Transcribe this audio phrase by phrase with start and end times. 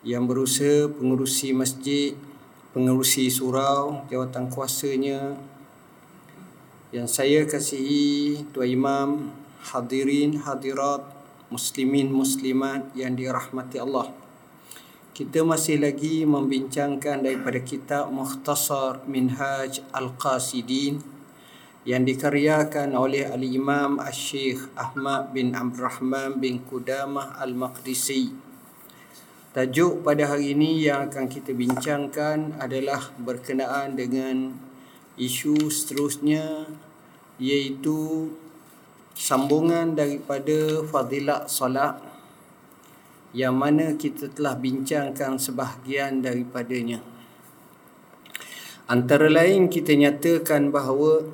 [0.00, 2.16] yang berusaha pengurusi masjid,
[2.72, 5.36] pengurusi surau, jawatan kuasanya
[6.90, 9.08] yang saya kasihi Tuan Imam,
[9.62, 11.06] hadirin, hadirat,
[11.52, 14.10] muslimin, muslimat yang dirahmati Allah.
[15.14, 20.98] Kita masih lagi membincangkan daripada kitab Mukhtasar Minhaj Al-Qasidin
[21.84, 28.49] yang dikaryakan oleh Al-Imam Al-Syekh Ahmad bin Abdul Rahman bin Qudamah Al-Maqdisi.
[29.50, 34.54] Tajuk pada hari ini yang akan kita bincangkan adalah berkenaan dengan
[35.18, 36.70] isu seterusnya
[37.42, 38.30] iaitu
[39.18, 41.98] sambungan daripada fadilat solat
[43.34, 47.02] yang mana kita telah bincangkan sebahagian daripadanya.
[48.86, 51.26] Antara lain kita nyatakan bahawa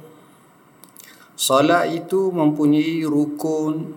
[1.36, 3.92] Solat itu mempunyai rukun,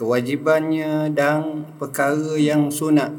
[0.00, 3.12] kewajibannya dan perkara yang sunat.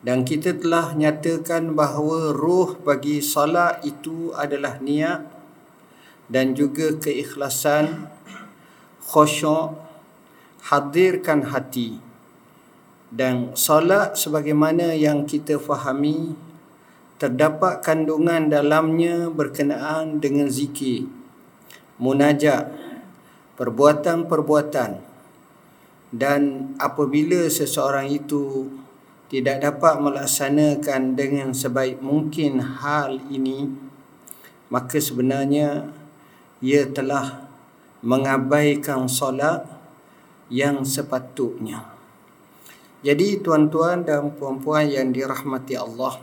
[0.00, 5.28] Dan kita telah nyatakan bahawa ruh bagi solat itu adalah niat
[6.32, 8.08] dan juga keikhlasan,
[9.04, 9.76] khusyuk,
[10.72, 12.00] hadirkan hati.
[13.12, 16.32] Dan solat sebagaimana yang kita fahami
[17.20, 21.04] terdapat kandungan dalamnya berkenaan dengan zikir
[22.00, 22.72] munajat,
[23.60, 25.09] perbuatan-perbuatan
[26.10, 28.66] dan apabila seseorang itu
[29.30, 33.70] tidak dapat melaksanakan dengan sebaik mungkin hal ini
[34.70, 35.90] maka sebenarnya
[36.62, 37.46] ia telah
[38.02, 39.66] mengabaikan solat
[40.50, 41.90] yang sepatutnya.
[43.00, 46.20] Jadi tuan-tuan dan puan-puan yang dirahmati Allah,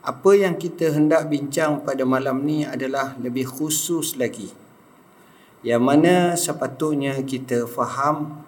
[0.00, 4.64] apa yang kita hendak bincang pada malam ni adalah lebih khusus lagi
[5.64, 8.44] yang mana sepatutnya kita faham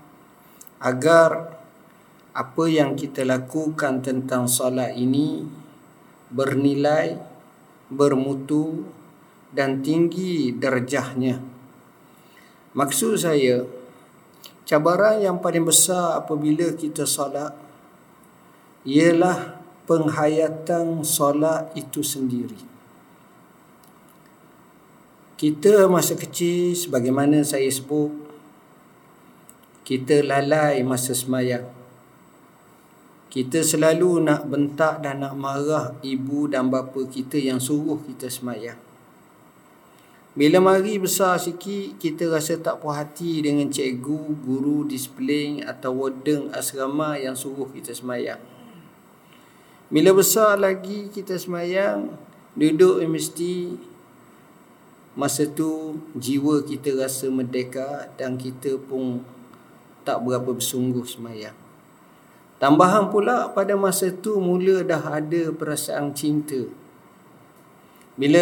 [0.81, 1.57] agar
[2.37, 5.41] apa yang kita lakukan tentang solat ini
[6.29, 7.17] bernilai,
[7.89, 8.85] bermutu
[9.57, 11.41] dan tinggi derajahnya.
[12.77, 13.65] Maksud saya,
[14.69, 17.57] cabaran yang paling besar apabila kita solat
[18.85, 19.57] ialah
[19.89, 22.59] penghayatan solat itu sendiri.
[25.41, 28.26] Kita masa kecil sebagaimana saya sebut
[29.87, 31.63] kita lalai masa semayang.
[33.31, 38.83] Kita selalu nak bentak dan nak marah ibu dan bapa kita yang suruh kita semayang.
[40.35, 46.51] Bila mari besar sikit, kita rasa tak puas hati dengan cikgu, guru disiplin atau warden
[46.51, 48.43] asrama yang suruh kita semayang.
[49.87, 52.11] Bila besar lagi kita semayang,
[52.59, 53.79] duduk mesti
[55.15, 59.36] masa tu jiwa kita rasa merdeka dan kita pun
[60.07, 61.59] tak berapa bersungguh semayang.
[62.63, 66.65] Tambahan pula pada masa tu mula dah ada perasaan cinta.
[68.17, 68.41] Bila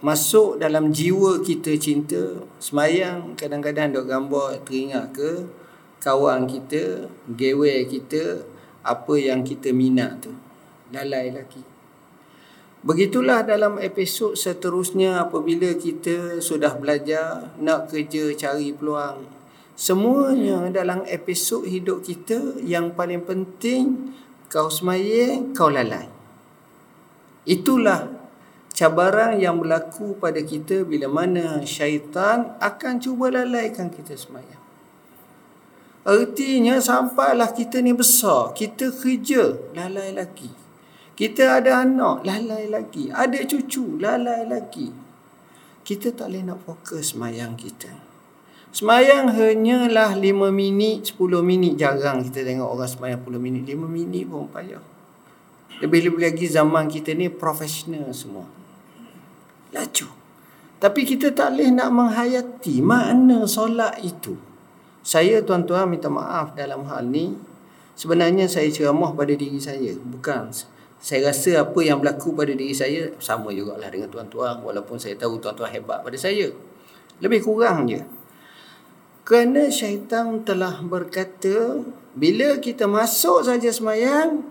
[0.00, 5.44] masuk dalam jiwa kita cinta, semayang kadang-kadang dok gambar teringat ke
[6.00, 8.48] kawan kita, gewe kita,
[8.80, 10.32] apa yang kita minat tu.
[10.88, 11.60] Lalai lagi.
[12.84, 19.33] Begitulah dalam episod seterusnya apabila kita sudah belajar nak kerja cari peluang.
[19.74, 24.14] Semuanya dalam episod hidup kita yang paling penting
[24.46, 26.06] kau semayang, kau lalai.
[27.42, 28.06] Itulah
[28.70, 34.62] cabaran yang berlaku pada kita bila mana syaitan akan cuba lalaikan kita semayang.
[36.06, 40.52] Artinya sampailah kita ni besar, kita kerja, lalai lagi.
[41.18, 43.08] Kita ada anak, lalai lagi.
[43.08, 44.92] Ada cucu, lalai lagi.
[45.80, 48.03] Kita tak boleh nak fokus semayang kita.
[48.74, 51.78] Semayang hanyalah 5 minit, 10 minit.
[51.78, 53.62] Jarang kita tengok orang semayang 10 minit.
[53.70, 54.82] 5 minit pun payah.
[55.78, 58.42] Lebih-lebih lagi zaman kita ni profesional semua.
[59.70, 60.10] Laju.
[60.82, 64.34] Tapi kita tak boleh nak menghayati makna solat itu.
[65.06, 67.30] Saya tuan-tuan minta maaf dalam hal ni.
[67.94, 69.94] Sebenarnya saya ceramah pada diri saya.
[69.94, 70.50] Bukan
[70.98, 75.38] saya rasa apa yang berlaku pada diri saya sama jugalah dengan tuan-tuan walaupun saya tahu
[75.38, 76.50] tuan-tuan hebat pada saya.
[77.22, 78.23] Lebih kurang je.
[79.24, 81.80] Kerana syaitan telah berkata,
[82.12, 84.44] bila kita masuk saja semayang,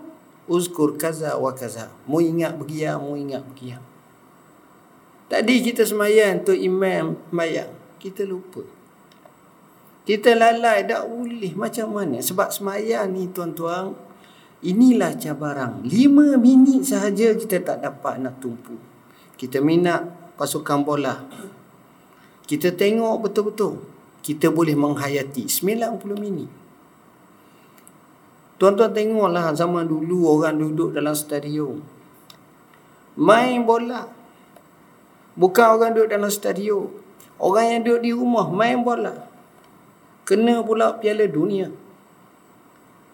[0.50, 1.94] uzkur kaza wa kaza.
[2.10, 3.78] Mu ingat begiya, mu ingat begiya.
[5.30, 7.70] Tadi kita semayang tu imam semayang.
[8.02, 8.66] Kita lupa.
[10.02, 12.18] Kita lalai tak boleh macam mana.
[12.18, 13.94] Sebab semayang ni tuan-tuan,
[14.60, 15.86] inilah cabaran.
[15.86, 18.74] Lima minit sahaja kita tak dapat nak tumpu.
[19.38, 21.24] Kita minat pasukan bola.
[22.44, 23.93] Kita tengok betul-betul
[24.24, 26.48] kita boleh menghayati 90 minit.
[28.56, 31.84] Tuan-tuan tengoklah zaman dulu orang duduk dalam stadium.
[33.20, 34.08] Main bola.
[35.36, 36.88] Bukan orang duduk dalam stadium.
[37.36, 39.28] Orang yang duduk di rumah main bola.
[40.24, 41.68] Kena pula piala dunia.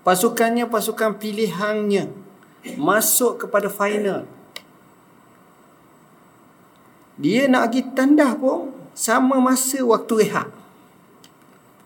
[0.06, 2.06] Pasukannya pasukan pilihannya.
[2.78, 4.30] Masuk kepada final.
[7.18, 10.60] Dia nak pergi tandah pun sama masa waktu rehat.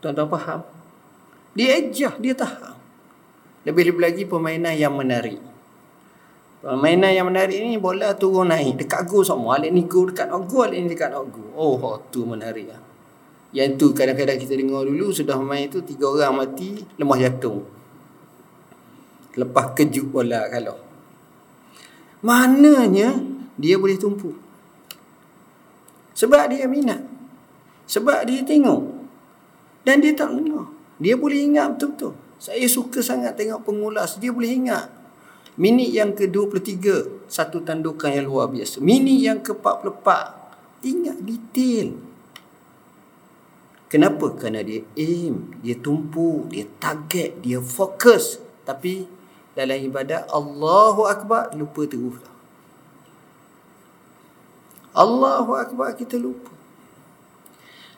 [0.04, 0.60] Tuan-tuan faham?
[1.56, 2.76] Dia ejah, dia tahan.
[3.64, 5.40] Lebih-lebih lagi permainan yang menarik.
[6.60, 9.56] Permainan yang menarik ni bola turun naik dekat gol semua.
[9.56, 11.48] Alik ni gol dekat no gol, alik ni dekat no gol.
[11.56, 12.80] Oh, oh tu menarik lah.
[13.56, 17.64] Yang tu kadang-kadang kita dengar dulu sudah main tu tiga orang mati, lemah jatuh.
[19.40, 20.76] Lepas kejut bola kalau.
[22.20, 23.16] Mananya
[23.56, 24.36] dia boleh tumpu.
[26.12, 27.00] Sebab dia minat.
[27.88, 29.03] Sebab dia tengok.
[29.84, 30.72] Dan dia tak dengar.
[30.96, 32.16] Dia boleh ingat betul-betul.
[32.40, 34.16] Saya suka sangat tengok pengulas.
[34.16, 34.88] Dia boleh ingat.
[35.60, 37.28] Minit yang ke-23.
[37.28, 38.81] Satu tandukan yang luar biasa.
[38.81, 40.08] Minit yang ke-44.
[40.84, 41.88] Ingat detail.
[43.92, 44.26] Kenapa?
[44.34, 45.60] Kerana dia aim.
[45.60, 46.48] Dia tumpu.
[46.48, 47.44] Dia target.
[47.44, 48.40] Dia fokus.
[48.64, 49.04] Tapi
[49.54, 52.19] dalam ibadat Allahu Akbar lupa terus.
[54.94, 56.53] Allahu Akbar kita lupa.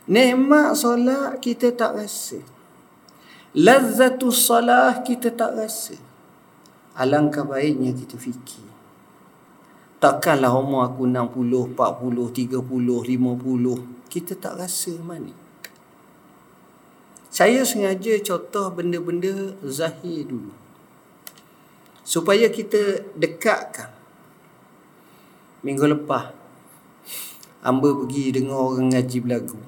[0.06, 2.38] Nikmat solat kita tak rasa.
[3.58, 5.98] Lazzatus salah kita tak rasa.
[6.94, 8.62] Alangkah baiknya kita fikir.
[9.98, 14.06] Takkanlah umur aku 60, 40, 30, 50.
[14.06, 15.34] Kita tak rasa mana.
[17.26, 20.54] Saya sengaja contoh benda-benda zahir dulu.
[22.06, 23.90] Supaya kita dekatkan.
[25.66, 26.30] Minggu lepas.
[27.66, 29.58] Amba pergi dengar orang ngaji belagu.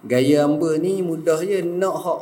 [0.00, 2.20] Gaya hamba ni mudah je nak hak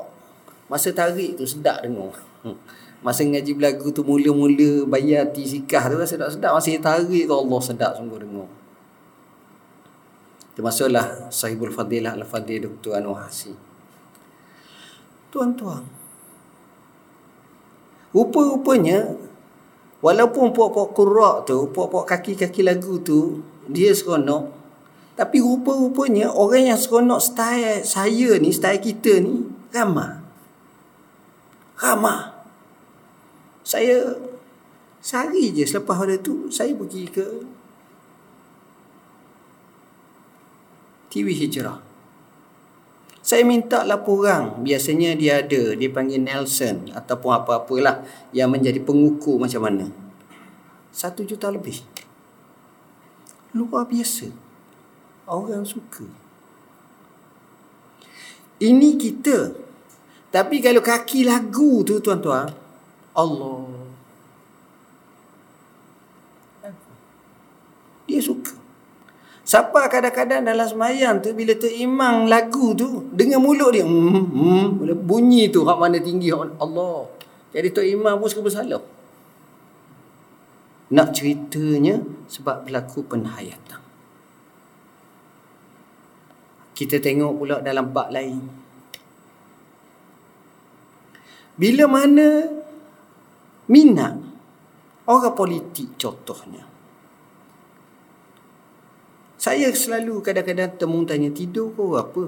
[0.66, 2.18] masa tarik tu sedap dengar.
[2.42, 2.58] Hmm.
[2.98, 8.18] Masa ngaji belagu tu mula-mula bayar tisikah tu sedap-sedap masa tarik tu Allah sedap sungguh
[8.18, 8.50] dengar.
[10.58, 12.98] Termasuklah sahibul fadilah al-fadil Dr.
[12.98, 13.54] Anwar Hasi.
[15.30, 15.86] Tuan-tuan.
[18.10, 19.14] Rupa-rupanya
[20.02, 24.57] walaupun puak-puak kurak tu, puak-puak kaki-kaki lagu tu dia seronok
[25.18, 30.22] tapi rupa-rupanya orang yang seronok style saya ni, style kita ni, ramah.
[31.74, 32.38] Ramah.
[33.66, 34.14] Saya
[35.02, 37.26] sehari je selepas pada tu, saya pergi ke
[41.10, 41.82] TV Hijrah.
[43.18, 44.62] Saya minta laporan.
[44.62, 45.76] Biasanya dia ada.
[45.76, 46.88] Dia panggil Nelson.
[46.96, 48.00] Ataupun apa-apalah.
[48.32, 49.92] Yang menjadi pengukur macam mana.
[50.88, 51.84] Satu juta lebih.
[53.52, 54.47] Luar biasa
[55.30, 56.04] orang suka.
[58.58, 59.54] Ini kita.
[60.28, 62.50] Tapi kalau kaki lagu tu tuan-tuan,
[63.14, 63.64] Allah.
[68.08, 68.58] Dia suka.
[69.48, 74.92] Siapa kadang-kadang dalam semayang tu bila tu imam lagu tu dengan mulut dia hmm, hmm,
[75.08, 77.08] bunyi tu hak mana tinggi Allah.
[77.56, 78.84] Jadi tu imam pun suka bersalah.
[80.92, 83.77] Nak ceritanya sebab berlaku penhayatan.
[86.78, 88.38] Kita tengok pula dalam bab lain.
[91.58, 92.46] Bila mana
[93.66, 94.14] minat
[95.10, 96.62] orang politik contohnya.
[99.34, 102.24] Saya selalu kadang-kadang temu tanya tidur ke apa.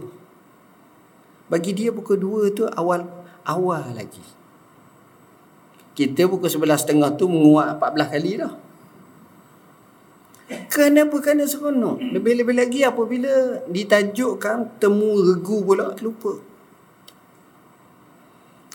[1.47, 3.07] Bagi dia pukul dua tu awal
[3.47, 4.23] awal lagi.
[5.95, 8.70] Kita pukul sebelas setengah tu menguat empat belas kali dah.
[10.51, 12.03] Kenapa kena seronok?
[12.11, 16.43] Lebih-lebih lagi apabila ditajukkan temu regu pula lupa.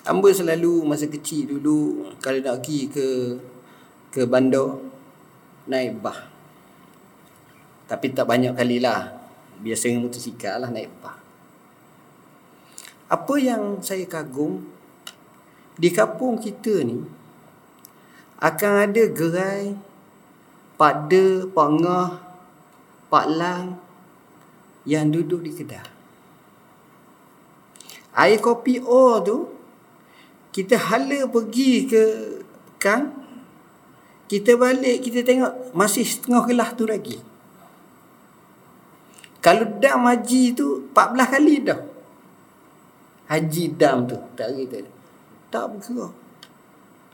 [0.07, 3.07] Amba selalu masa kecil dulu kalau nak pergi ke
[4.07, 4.79] ke bandar
[5.67, 6.31] naik bah.
[7.91, 9.11] Tapi tak banyak kali lah.
[9.59, 11.19] Biasanya motosikal lah naik bah.
[13.11, 14.63] Apa yang saya kagum
[15.75, 17.03] di kampung kita ni
[18.39, 19.75] akan ada gerai
[20.75, 22.11] Pak De, Pak Ngah,
[23.07, 23.79] Pak Lang
[24.83, 25.87] yang duduk di Kedah.
[28.15, 29.51] Air kopi O tu
[30.55, 32.03] kita hala pergi ke
[32.79, 33.11] pekan
[34.25, 37.19] kita balik kita tengok masih setengah gelas tu lagi.
[39.43, 41.81] Kalau dam haji tu 14 kali dah.
[43.29, 44.81] Haji dam tu tak kita.
[45.53, 46.13] Tak bergerak.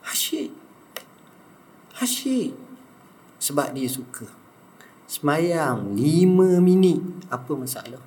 [0.08, 0.56] Asyik.
[2.00, 2.56] Asyik.
[3.42, 4.30] Sebab dia suka.
[5.10, 7.02] Semayang 5 minit.
[7.34, 8.00] Apa masalah?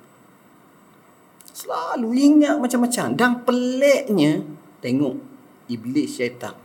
[1.51, 3.05] Selalu ingat macam-macam.
[3.13, 4.39] Dan peliknya,
[4.79, 5.19] tengok
[5.67, 6.55] iblis syaitan.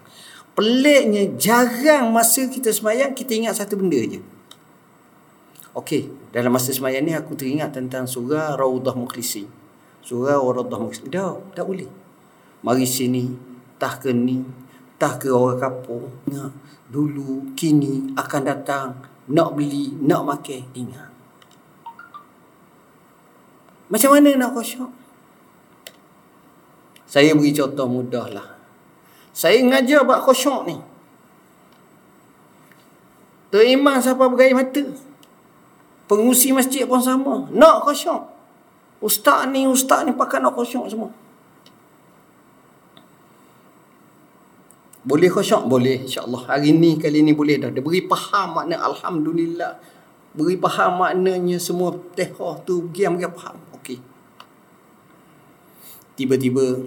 [0.55, 4.23] Peliknya, jarang masa kita semayang, kita ingat satu benda je.
[5.71, 9.47] Okey, dalam masa semayang ni aku teringat tentang surah Raudah Mukhlisi.
[10.03, 11.07] Surah Raudah Mukhlisi.
[11.07, 11.87] Dah, tak boleh.
[12.67, 13.31] Mari sini,
[13.79, 13.97] tah
[15.01, 16.13] tah ke orang kapur.
[16.29, 16.53] Ingat,
[16.93, 19.01] dulu, kini, akan datang,
[19.33, 20.63] nak beli, nak makan.
[20.77, 21.11] Ingat.
[23.91, 24.93] Macam mana nak khusyuk?
[27.11, 28.49] Saya beri contoh mudah lah.
[29.35, 30.79] Saya ngajar buat khusyuk ni.
[33.51, 34.85] Tok Iman siapa bergaya mata.
[36.07, 37.51] Pengusi masjid pun sama.
[37.51, 38.31] Nak khusyuk.
[39.03, 41.11] Ustaz ni, ustaz ni pakai nak khusyuk semua.
[45.11, 45.67] Boleh khusyuk?
[45.67, 46.47] Boleh insyaAllah.
[46.47, 47.75] Hari ni, kali ni boleh dah.
[47.75, 49.83] Dia beri faham makna Alhamdulillah.
[50.39, 52.87] Beri faham maknanya semua tehah tu.
[52.95, 53.59] Giam-giam faham
[56.21, 56.85] tiba-tiba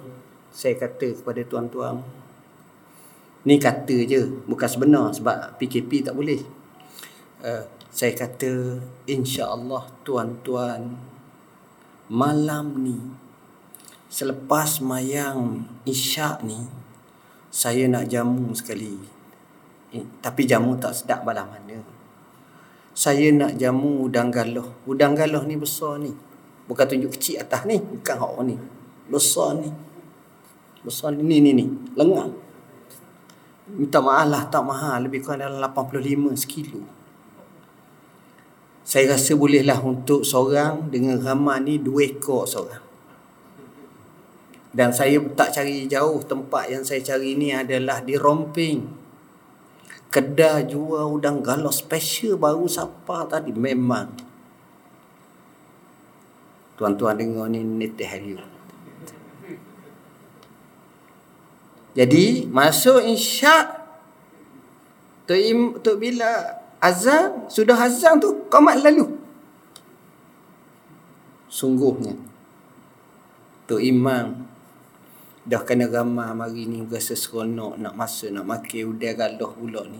[0.54, 2.06] saya kata kepada tuan-tuan
[3.50, 6.38] ni kata je bukan sebenar sebab PKP tak boleh
[7.42, 8.78] uh, saya kata
[9.10, 11.02] insya-Allah tuan-tuan
[12.14, 13.02] malam ni
[14.06, 16.62] selepas mayang isyak ni
[17.54, 18.98] saya nak jamu sekali.
[19.94, 21.78] Eh, tapi jamu tak sedap balah mana.
[22.98, 24.82] Saya nak jamu udang galoh.
[24.90, 26.10] Udang galoh ni besar ni.
[26.66, 28.58] Bukan tunjuk kecil atas ni bukan hak ni.
[29.06, 29.70] Besar ni.
[30.82, 31.66] Besar ni ni ni, ni.
[31.94, 32.34] lengang.
[33.70, 35.06] Minta maaf lah tak mahal.
[35.06, 36.82] Lebih kurang dalam 85 sekilo.
[38.82, 42.83] Saya rasa bolehlah untuk seorang dengan ramah ni dua ekor seorang
[44.74, 49.06] dan saya tak cari jauh tempat yang saya cari ni adalah di Romping.
[50.10, 54.10] Kedai jual udang galau special baru siapa tadi memang.
[56.74, 58.34] Tuan-tuan dengar ni neteh hari
[61.94, 63.86] Jadi masuk insyak
[65.30, 69.06] tu im tu bila azan sudah azan tu qamat lalu.
[71.46, 72.18] Sungguhnya.
[73.70, 74.53] Tu imam
[75.44, 80.00] dah kena ramah mari ni rasa seronok nak masuk nak makan udah galuh pula ni.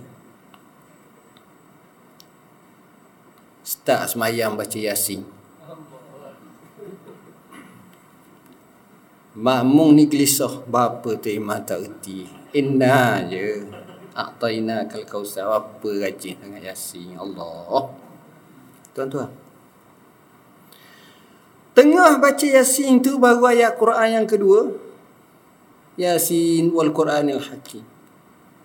[3.64, 5.24] Start semayang baca yasin.
[9.34, 12.28] Makmum ni gelisah Bapa tu imam tak reti?
[12.54, 13.66] Inna je.
[14.14, 15.50] Aqtaina kal kausar.
[15.50, 17.18] Apa rajin sangat yasin?
[17.18, 17.90] Allah.
[18.94, 19.32] Tuan-tuan.
[21.74, 24.93] Tengah baca yasin tu Baru ayat Quran yang kedua
[25.98, 27.86] Yasin wal Quranil Hakim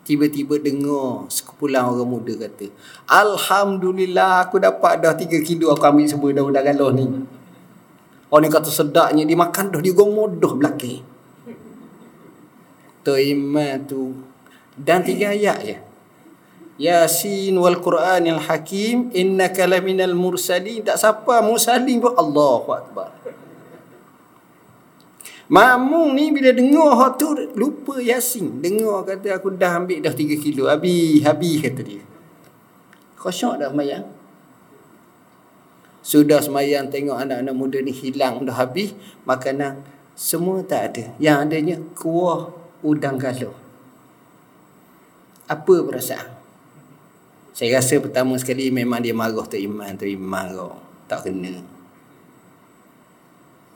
[0.04, 2.72] Tiba-tiba dengar Sekumpulan orang muda kata
[3.04, 7.04] Alhamdulillah Aku dapat dah 3 kilo Aku ambil semua dah-dah galau ni
[8.28, 11.00] Orang ni kata sedaknya dia makan dah dia gomodoh belakang.
[13.00, 14.12] Tu iman tu
[14.76, 15.76] dan tiga ayat je.
[16.78, 23.16] Yasin wal Quranil Hakim innaka laminal mursalin tak siapa mursalin pun Allahu akbar.
[25.48, 28.60] Mamung ni bila dengar hak tu lupa Yasin.
[28.60, 30.68] Dengar kata aku dah ambil dah 3 kilo.
[30.68, 32.04] Habis, habis kata dia.
[33.16, 34.04] Khusyuk dah mayang.
[36.04, 38.92] Sudah semayang tengok anak-anak muda ni hilang dah habis
[39.28, 41.04] makanan semua tak ada.
[41.16, 42.52] Yang adanya kuah
[42.84, 43.56] udang galuh.
[45.48, 46.36] Apa perasaan?
[47.56, 50.76] Saya rasa pertama sekali memang dia marah tu iman tu iman kau.
[51.08, 51.77] Tak kena.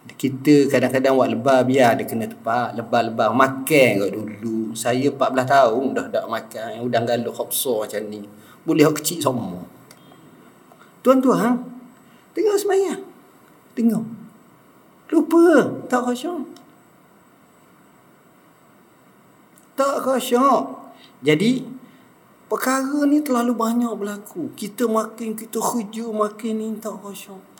[0.02, 2.74] Kita kadang-kadang buat lebah biar dia kena tepat.
[2.74, 4.58] Lebah-lebah makan kau dulu.
[4.74, 8.26] Saya 14 tahun dah tak makan udang galuh hopsor macam ni.
[8.66, 9.62] Boleh kecil semua.
[11.02, 11.72] Tuan-tuan,
[12.32, 13.02] Tengok semayang.
[13.76, 14.04] Tengok.
[15.12, 15.68] Lupa.
[15.88, 16.48] Tak khusyuk.
[19.76, 20.64] Tak khusyuk.
[21.20, 21.60] Jadi,
[22.48, 24.48] perkara ni terlalu banyak berlaku.
[24.56, 27.51] Kita makin, kita kerja makin ni tak khusyuk.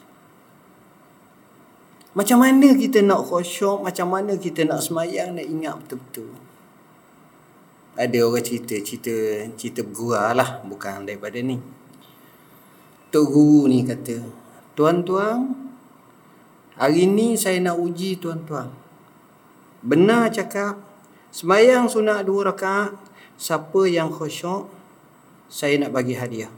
[2.13, 6.33] Macam mana kita nak khusyuk, macam mana kita nak semayang, nak ingat betul-betul.
[7.97, 9.13] Ada orang cerita, cerita,
[9.57, 10.61] cerita bergurau lah.
[10.65, 11.57] Bukan daripada ni.
[13.13, 14.21] Tok Guru ni kata,
[14.73, 15.53] Tuan-tuan,
[16.81, 18.83] hari ni saya nak uji tuan-tuan.
[19.83, 20.79] benar cakap
[21.35, 22.95] sembahyang sunat dua rakaat
[23.35, 24.71] siapa yang khusyuk
[25.51, 26.55] saya nak bagi hadiah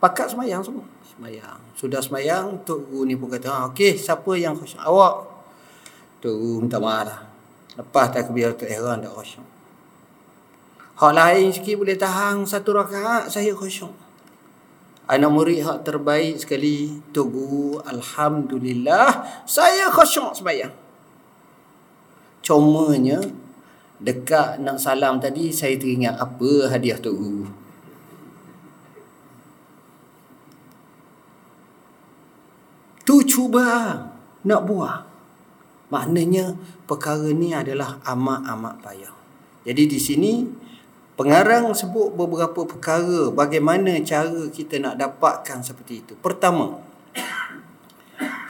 [0.00, 4.58] pakat sembahyang semua sembahyang sudah sembahyang tok guru ni pun kata ah, okey siapa yang
[4.58, 4.82] khusyuk?
[4.82, 5.14] Awak.
[6.18, 7.20] Tok guru minta maaf lah.
[7.78, 9.46] Lepas takbir tu ihram tak khusyuk.
[10.94, 13.94] Hak lain sikit boleh tahan satu rakaat saya khusyuk.
[15.04, 20.84] Anak murid hak terbaik sekali tok guru alhamdulillah saya khusyuk sembahyang
[22.44, 23.24] cumanya
[23.96, 27.48] dekat nak salam tadi saya teringat apa hadiah tok guru
[33.04, 33.96] tu cuba
[34.44, 35.04] nak buat
[35.88, 36.56] maknanya
[36.88, 39.14] perkara ni adalah amat-amat payah
[39.64, 40.32] jadi di sini
[41.14, 46.18] Pengarang sebut beberapa perkara bagaimana cara kita nak dapatkan seperti itu.
[46.18, 46.82] Pertama,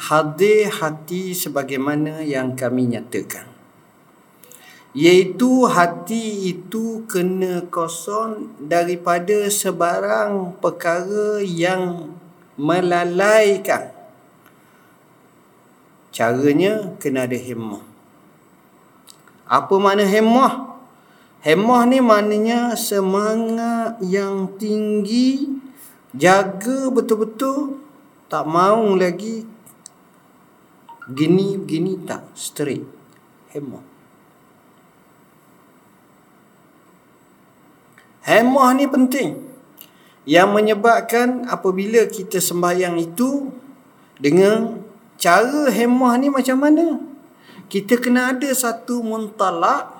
[0.08, 3.52] hadir hati sebagaimana yang kami nyatakan.
[4.96, 12.16] Iaitu hati itu kena kosong daripada sebarang perkara yang
[12.56, 13.92] melalaikan.
[16.14, 17.82] Caranya kena ada hemah.
[19.50, 20.78] Apa makna hemah?
[21.42, 25.50] Hemah ni maknanya semangat yang tinggi
[26.14, 27.82] jaga betul-betul
[28.30, 29.42] tak mau lagi
[31.10, 32.86] gini gini tak straight
[33.52, 33.82] hemah
[38.24, 39.30] hemah ni penting
[40.24, 43.52] yang menyebabkan apabila kita sembahyang itu
[44.16, 44.83] dengan
[45.18, 47.00] cara hemah ni macam mana?
[47.68, 49.94] Kita kena ada satu muntalak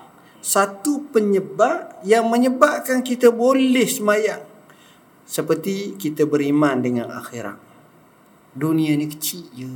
[0.45, 4.45] satu penyebab yang menyebabkan kita boleh semayang.
[5.25, 7.57] Seperti kita beriman dengan akhirat.
[8.53, 9.73] Dunia ni kecil je.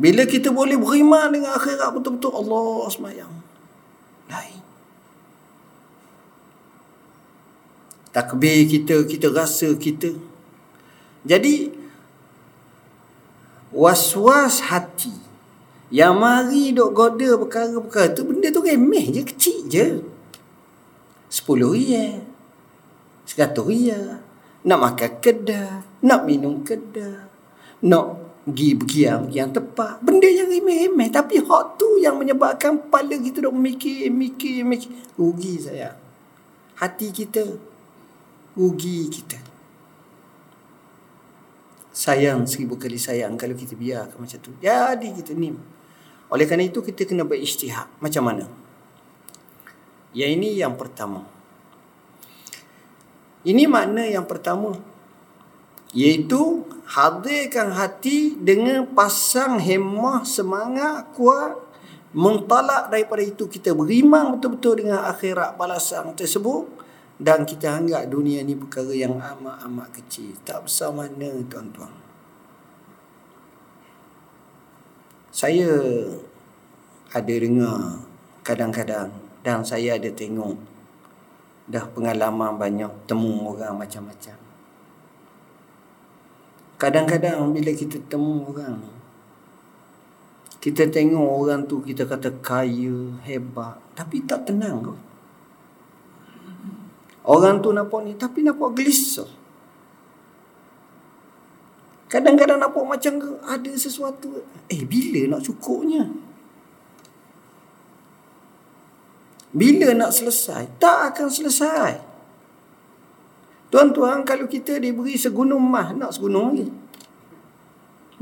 [0.00, 3.32] Bila kita boleh beriman dengan akhirat betul-betul Allah semayang.
[4.32, 4.64] Lain.
[8.16, 10.08] Takbir kita kita rasa kita.
[11.20, 11.68] Jadi
[13.76, 15.12] was-was hati
[15.92, 19.86] yang mari duk goda perkara-perkara tu benda tu remeh je kecil je.
[21.30, 22.26] Sepuluh riyal.
[23.22, 24.18] Seratus riyal.
[24.66, 25.86] Nak makan kedah.
[26.02, 27.30] Nak minum kedah.
[27.86, 28.06] Nak
[28.46, 30.02] pergi berkiam yang tepat.
[30.02, 31.06] Benda yang remeh-remeh.
[31.14, 34.90] Tapi hak tu yang menyebabkan kepala kita duk mikir, mikir, mikir.
[35.14, 35.94] Rugi saya.
[36.82, 37.46] Hati kita.
[38.58, 39.38] Rugi kita.
[41.96, 44.52] Sayang seribu kali sayang kalau kita biarkan macam tu.
[44.60, 45.56] Jadi kita ni
[46.26, 47.88] oleh kerana itu kita kena beristihad.
[48.02, 48.44] Macam mana?
[50.12, 51.22] Yang ini yang pertama.
[53.46, 54.74] Ini makna yang pertama.
[55.94, 61.64] Iaitu hadirkan hati dengan pasang hemah semangat kuat.
[62.16, 66.64] Mentalak daripada itu kita beriman betul-betul dengan akhirat balasan tersebut.
[67.16, 70.36] Dan kita anggap dunia ni perkara yang amat-amat kecil.
[70.44, 72.06] Tak besar mana tuan-tuan.
[75.36, 75.68] saya
[77.12, 78.00] ada dengar
[78.40, 79.12] kadang-kadang
[79.44, 80.56] dan saya ada tengok
[81.68, 84.32] dah pengalaman banyak temu orang macam-macam.
[86.80, 88.80] Kadang-kadang bila kita temu orang
[90.56, 94.96] kita tengok orang tu kita kata kaya, hebat tapi tak tenang kau.
[97.26, 99.26] Orang tu nampak ni tapi nampak gelisah.
[102.06, 104.46] Kadang-kadang nampak macam ada sesuatu.
[104.70, 106.06] Eh, bila nak cukupnya?
[109.50, 110.78] Bila nak selesai?
[110.78, 111.92] Tak akan selesai.
[113.74, 116.70] Tuan-tuan, kalau kita diberi segunung mah, nak segunung lagi.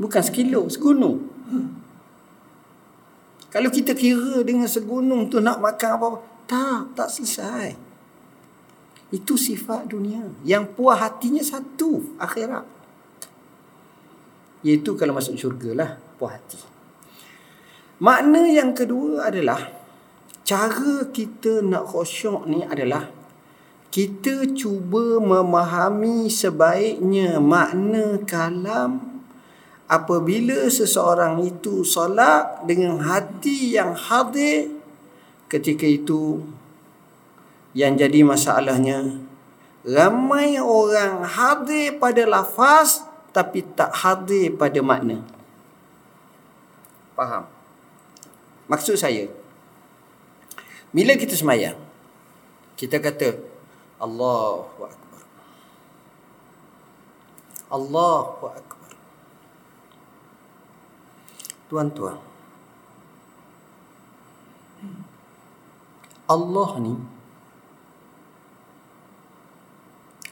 [0.01, 1.29] Bukan sekilo, segunung.
[3.53, 6.17] Kalau kita kira dengan segunung tu nak makan apa-apa.
[6.49, 7.84] Tak, tak selesai.
[9.15, 10.27] Itu sifat dunia.
[10.43, 12.67] Yang puas hatinya satu, akhirat.
[14.67, 16.59] Iaitu kalau masuk syurga lah puas hati.
[18.03, 19.71] Makna yang kedua adalah
[20.43, 23.07] cara kita nak khusyuk ni adalah
[23.87, 29.23] kita cuba memahami sebaiknya makna kalam
[29.87, 34.75] apabila seseorang itu solat dengan hati yang hadir
[35.47, 36.43] ketika itu
[37.75, 39.19] yang jadi masalahnya
[39.83, 43.03] ramai orang hadir pada lafaz
[43.35, 45.19] tapi tak hadir pada makna.
[47.19, 47.51] Faham?
[48.71, 49.27] Maksud saya,
[50.95, 51.75] bila kita semayang,
[52.79, 53.35] kita kata,
[53.99, 55.21] Allahu Akbar.
[57.67, 58.91] Allahu Akbar.
[61.67, 62.17] Tuan-tuan.
[66.25, 66.95] Allah ni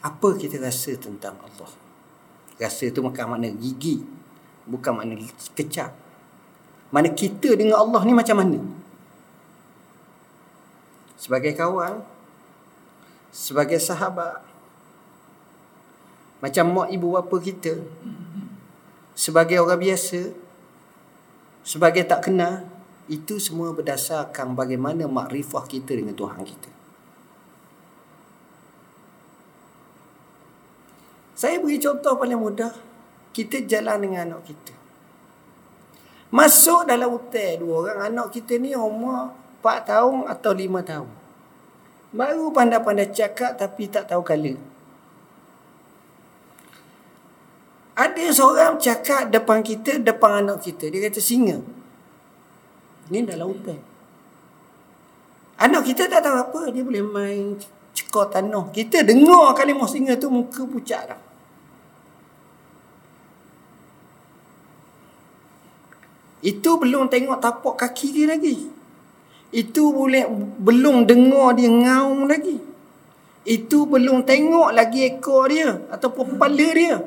[0.04, 1.72] apa kita rasa tentang Allah?
[2.60, 4.04] Rasa tu bukan makna gigi,
[4.68, 5.16] bukan makna
[5.56, 5.96] kecap.
[6.92, 8.60] Mana kita dengan Allah ni macam mana?
[11.16, 12.04] Sebagai kawan,
[13.32, 14.44] sebagai sahabat,
[16.44, 17.80] macam mak ibu bapa kita,
[19.16, 20.36] sebagai orang biasa,
[21.64, 22.68] sebagai tak kenal,
[23.08, 26.83] itu semua berdasarkan bagaimana makrifah kita dengan Tuhan kita.
[31.34, 32.72] Saya beri contoh paling mudah.
[33.34, 34.74] Kita jalan dengan anak kita.
[36.30, 37.98] Masuk dalam hotel dua orang.
[38.10, 41.10] Anak kita ni umur 4 tahun atau 5 tahun.
[42.14, 44.54] Baru pandai-pandai cakap tapi tak tahu kala.
[47.94, 50.90] Ada seorang cakap depan kita, depan anak kita.
[50.90, 51.58] Dia kata singa.
[53.10, 53.78] Ni dalam hutan.
[55.58, 56.60] Anak kita tak tahu apa.
[56.74, 57.58] Dia boleh main
[57.94, 58.68] cekor tanah.
[58.74, 61.23] Kita dengar kalimah singa tu muka pucat dah.
[66.44, 68.68] Itu belum tengok tapak kaki dia lagi.
[69.48, 70.28] Itu boleh
[70.60, 72.60] belum dengar dia ngaung lagi.
[73.48, 77.00] Itu belum tengok lagi ekor dia ataupun kepala dia.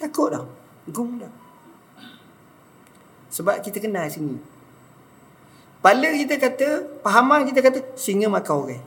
[0.00, 0.48] Takut dah.
[0.88, 1.28] Gum dah.
[3.28, 4.40] Sebab kita kenal sini.
[5.80, 8.84] Pala kita kata, pahaman kita kata, singa makan orang.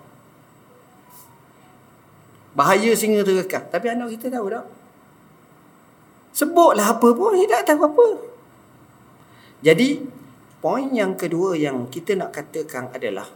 [2.53, 3.65] Bahaya singa terekam.
[3.69, 4.65] Tapi anak kita tahu tak?
[6.33, 8.32] Sebutlah apa pun, dia tak tahu apa.
[9.63, 10.03] Jadi,
[10.59, 13.31] poin yang kedua yang kita nak katakan adalah,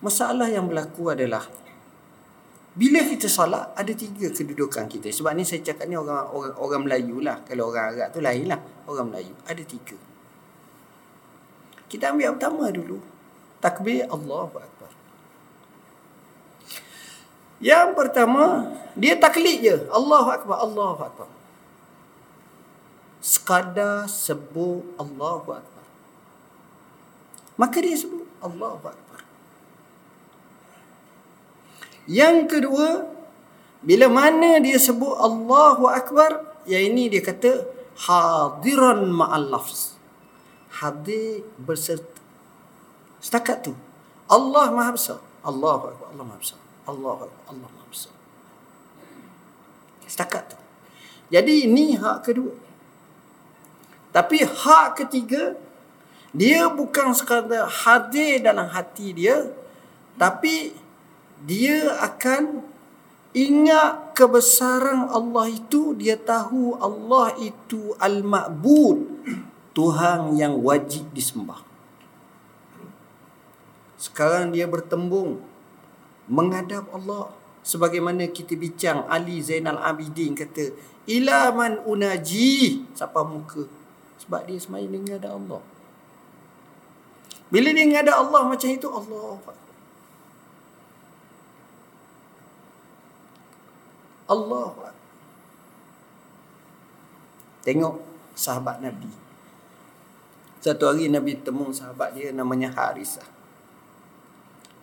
[0.00, 1.44] masalah yang berlaku adalah,
[2.72, 5.12] bila kita salat, ada tiga kedudukan kita.
[5.12, 7.44] Sebab ni saya cakap ni orang orang, orang Melayu lah.
[7.44, 8.56] Kalau orang Arab tu lain lah.
[8.88, 9.36] Orang Melayu.
[9.44, 9.92] Ada tiga.
[11.84, 12.96] Kita ambil yang pertama dulu.
[13.60, 14.90] Takbir Allahu Akbar.
[17.60, 19.76] Yang pertama, dia taklid je.
[19.92, 21.28] Allahu Akbar, Allahu Akbar.
[23.22, 25.86] Sekadar sebut Allahu Akbar.
[27.54, 29.20] Maka dia sebut Allahu Akbar.
[32.10, 33.06] Yang kedua,
[33.78, 37.62] bila mana dia sebut Allahu Akbar, yang ini dia kata
[37.94, 40.02] hadiran ma'al lafz
[40.82, 42.18] hadir berserta.
[43.22, 43.72] Setakat tu.
[44.26, 45.18] Allah Maha Besar.
[45.46, 45.94] Allah Akbar.
[46.10, 46.60] Allah Maha Besar.
[46.88, 47.30] Allah Akbar.
[47.46, 48.14] Allah Maha Besar.
[50.10, 50.58] Setakat tu.
[51.30, 52.52] Jadi ini hak kedua.
[54.12, 55.56] Tapi hak ketiga,
[56.36, 59.48] dia bukan sekadar hadir dalam hati dia,
[60.20, 60.76] tapi
[61.42, 62.60] dia akan
[63.32, 69.24] ingat kebesaran Allah itu, dia tahu Allah itu al-ma'bud.
[69.72, 71.64] Tuhan yang wajib disembah.
[73.96, 75.40] Sekarang dia bertembung
[76.28, 77.32] menghadap Allah
[77.64, 80.74] sebagaimana kita bincang Ali Zainal Abidin kata
[81.06, 83.64] ilaman unaji siapa muka
[84.22, 85.62] sebab dia semai dengan ada Allah.
[87.50, 89.36] Bila dia ada Allah macam itu Allah
[94.30, 94.70] Allah
[97.62, 97.94] Tengok
[98.34, 99.22] sahabat Nabi
[100.62, 103.26] satu hari Nabi temu sahabat dia namanya Harisah.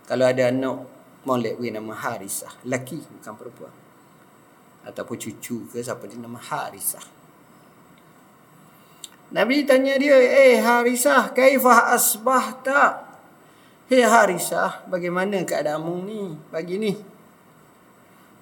[0.03, 0.83] Kalau ada anak
[1.23, 2.51] molek beri nama Harisah.
[2.67, 3.71] Laki bukan perempuan.
[4.83, 7.18] Ataupun cucu ke siapa dia nama Harisah.
[9.29, 13.05] Nabi tanya dia, eh Harisah, kaifah asbahta?
[13.85, 16.93] Hei Harisah, bagaimana keadaanmu ni pagi ni?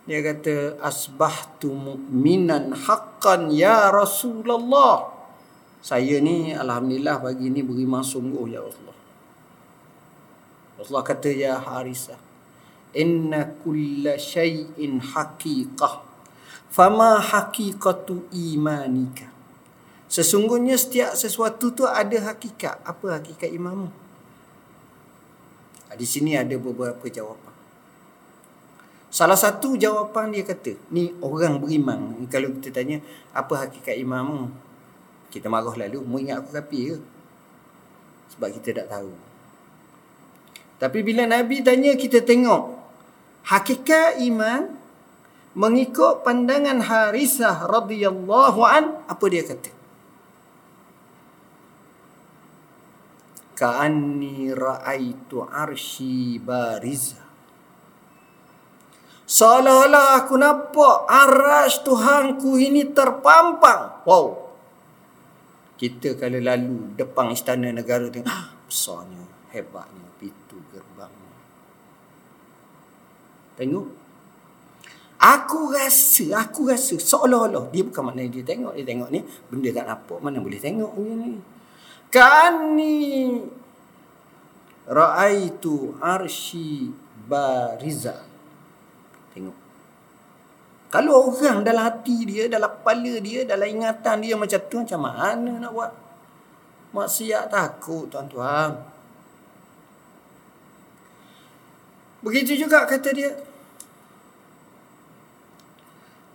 [0.07, 5.17] Dia kata, asbahtu mu'minan haqqan ya Rasulullah
[5.87, 8.95] saya ni alhamdulillah pagi ni beriman sungguh ya Allah.
[10.77, 12.17] Allah kata ya Harisah,
[12.91, 16.03] inna kulla shay'in haqiqah.
[16.67, 19.36] Fama haqiqatu imanika?
[20.07, 22.79] Sesungguhnya setiap sesuatu tu ada hakikat.
[22.87, 23.91] Apa hakikat imanmu?
[25.97, 27.55] Di sini ada beberapa jawapan.
[29.07, 32.27] Salah satu jawapan dia kata, ni orang beriman.
[32.27, 33.01] Kalau kita tanya,
[33.33, 34.51] apa hakikat imanmu?
[35.33, 36.97] Kita marah lalu, mu ingat aku kapi ke?
[38.35, 39.11] Sebab kita tak tahu.
[40.77, 42.77] Tapi bila Nabi tanya, kita tengok.
[43.47, 44.75] Hakikat iman
[45.57, 49.76] mengikut pandangan Harisah radhiyallahu an apa dia kata?
[53.57, 57.25] Ka'anni ra'aitu arshi bariza.
[59.27, 64.05] Seolah-olah aku nampak arash Tuhanku ini terpampang.
[64.05, 64.45] Wow.
[65.73, 71.33] Kita kalau lalu depan istana negara tengok ah, besarnya, hebatnya pintu gerbangnya.
[73.57, 73.87] Tengok.
[75.17, 79.85] Aku rasa, aku rasa seolah-olah dia bukan makna dia tengok, dia tengok ni benda tak
[79.89, 81.56] nampak mana boleh tengok ni.
[82.07, 83.43] Kani
[84.87, 86.87] Ra'aitu arshi
[87.27, 88.23] bariza.
[89.35, 89.57] Tengok.
[90.87, 95.51] Kalau orang dalam hati dia, dalam kepala dia, dalam ingatan dia macam tu, macam mana
[95.59, 95.91] nak buat?
[96.95, 98.79] Maksiat takut, tuan-tuan.
[102.23, 103.35] Begitu juga kata dia.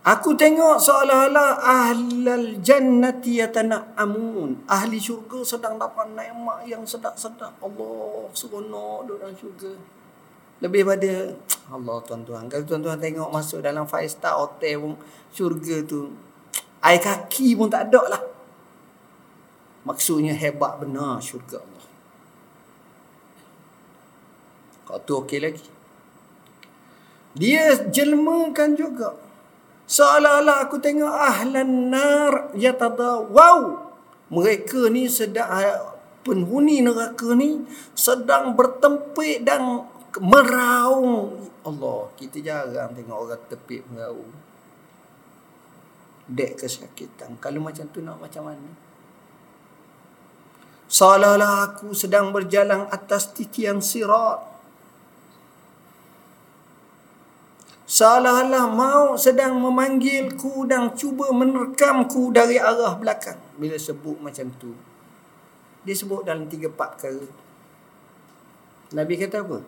[0.03, 4.67] Aku tengok seolah-olah ahlal jannati yatana'amun.
[4.67, 7.55] Ahli syurga sedang dapat nikmat yang sedap-sedap.
[7.63, 9.71] Allah seronok dalam syurga.
[10.59, 11.31] Lebih pada
[11.71, 12.51] Allah tuan-tuan.
[12.51, 14.93] Kalau tuan-tuan tengok masuk dalam five star hotel pun
[15.31, 16.11] syurga tu.
[16.83, 18.23] Air kaki pun tak ada lah.
[19.87, 21.87] Maksudnya hebat benar syurga Allah.
[24.83, 25.63] Kau tu okey lagi.
[27.39, 29.23] Dia jelmakan juga
[29.83, 33.91] Seolah-olah aku tengok ahlan nar yatada wow.
[34.33, 35.51] Mereka ni sedang
[36.23, 37.61] penghuni neraka ni
[37.93, 39.85] sedang bertempik dan
[40.17, 41.37] meraung.
[41.63, 44.31] Allah, kita jarang tengok orang tepik meraung.
[46.23, 47.35] Dek kesakitan.
[47.39, 48.69] Kalau macam tu nak macam mana?
[50.87, 54.52] Seolah-olah aku sedang berjalan atas titian sirat.
[57.93, 63.37] Salah-lah mau sedang memanggilku dan cuba menerkamku dari arah belakang.
[63.53, 64.73] Bila sebut macam tu.
[65.85, 67.29] Dia sebut dalam tiga empat perkara.
[68.97, 69.61] Nabi kata apa?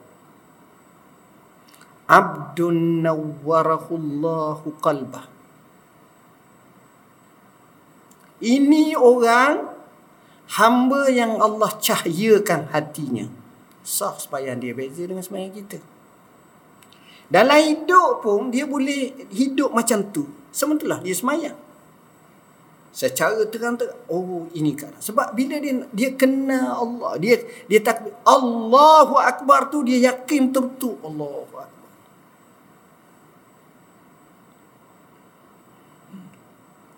[2.10, 5.30] Abdun nawwarahullahu qalbah.
[8.42, 9.70] Ini orang
[10.58, 13.30] hamba yang Allah cahayakan hatinya.
[13.86, 15.78] Sah supaya dia beza dengan sembahyang kita.
[17.26, 20.30] Dalam hidup pun dia boleh hidup macam tu.
[20.54, 21.58] Sementara dia semayang.
[22.96, 23.98] Secara terang-terang.
[24.08, 24.94] Oh ini kan.
[25.02, 27.12] Sebab bila dia dia kenal Allah.
[27.20, 31.68] Dia dia tak Allahu Akbar tu dia yakin tentu Allahu Akbar.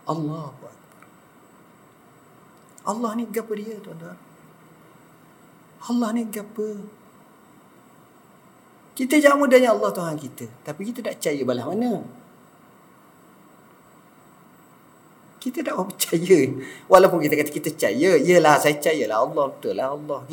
[0.07, 0.75] Allahu Akbar.
[2.87, 4.15] Allah ni gapa dia tuan-tuan?
[5.87, 6.67] Allah ni gapa?
[8.97, 10.49] Kita jangan mudahnya Allah Tuhan kita.
[10.65, 12.01] Tapi kita tak percaya balas mana.
[15.37, 16.39] Kita tak percaya.
[16.89, 18.17] Walaupun kita kata kita percaya.
[18.17, 20.25] Yelah saya percaya lah Allah betul lah Allah.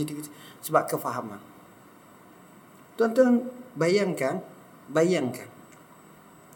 [0.65, 1.45] Sebab kefahaman.
[2.97, 4.41] Tuan-tuan bayangkan.
[4.89, 5.53] Bayangkan.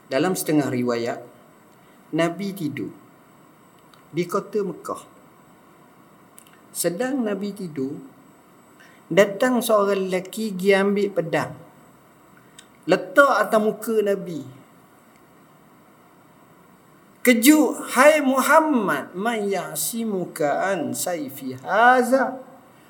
[0.08, 1.20] Dalam setengah riwayat.
[2.16, 2.88] Nabi tidur.
[4.16, 5.04] Di kota Mekah.
[6.72, 8.00] Sedang Nabi tidur.
[9.12, 11.67] Datang seorang lelaki pergi ambil pedang
[12.88, 14.40] letak atas muka Nabi.
[17.20, 22.40] Kejut, hai Muhammad, man ya'simuka an sayfi haza.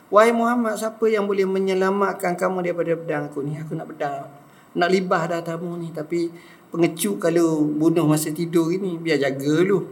[0.08, 3.58] Wahai Muhammad, siapa yang boleh menyelamatkan kamu daripada pedang aku ni?
[3.58, 4.30] Aku nak pedang.
[4.78, 5.90] Nak libah dah tamu ni.
[5.90, 6.30] Tapi
[6.70, 9.90] pengecut kalau bunuh masa tidur ni, biar jaga dulu.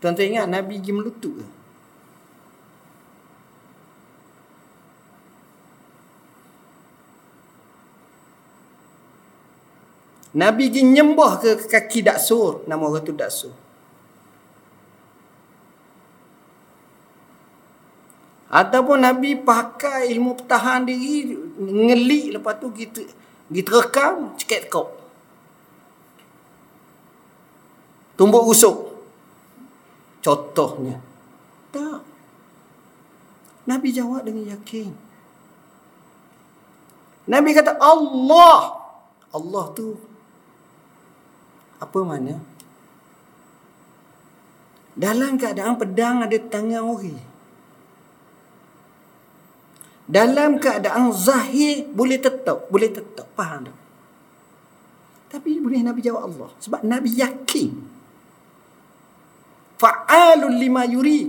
[0.00, 1.57] Tuan-tuan ingat Nabi pergi melutut ke?
[10.36, 12.68] Nabi pergi nyembah ke kaki daksur.
[12.68, 13.54] Nama orang tu daksur.
[18.48, 21.32] Ataupun Nabi pakai ilmu pertahan diri.
[21.56, 23.00] Ngelik lepas tu kita
[23.48, 24.92] kita rekam cekek kau.
[28.20, 28.76] Tumbuk rusuk.
[30.20, 31.00] Contohnya.
[31.72, 32.00] Tak.
[33.68, 34.92] Nabi jawab dengan yakin.
[37.28, 38.80] Nabi kata Allah.
[39.28, 40.07] Allah tu
[41.78, 42.38] apa mana?
[44.98, 47.22] Dalam keadaan pedang ada tangan orang.
[50.08, 53.78] Dalam keadaan zahir boleh tetap, boleh tetap faham tak?
[55.28, 57.70] Tapi boleh Nabi jawab Allah sebab Nabi yakin.
[59.78, 61.28] Fa'alul lima yuri.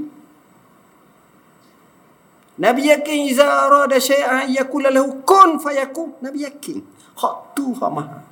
[2.60, 6.16] Nabi yakin iza arada syai'an yakul lahu kun fayakun.
[6.24, 6.80] Nabi yakin.
[7.20, 8.24] Hak tu hak maha.